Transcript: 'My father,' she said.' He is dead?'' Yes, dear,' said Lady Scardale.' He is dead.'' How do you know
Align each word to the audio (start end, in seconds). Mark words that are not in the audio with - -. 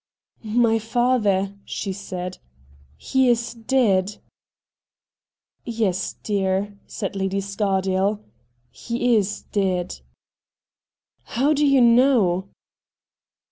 'My 0.65 0.79
father,' 0.79 1.53
she 1.63 1.93
said.' 1.93 2.39
He 3.11 3.29
is 3.29 3.53
dead?'' 3.53 4.17
Yes, 5.63 6.15
dear,' 6.23 6.75
said 6.87 7.15
Lady 7.15 7.39
Scardale.' 7.39 8.19
He 8.87 9.15
is 9.15 9.43
dead.'' 9.51 9.99
How 11.35 11.53
do 11.53 11.67
you 11.67 11.81
know 11.81 12.47